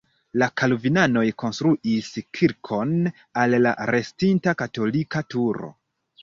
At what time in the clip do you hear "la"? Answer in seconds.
0.43-0.45, 3.67-3.75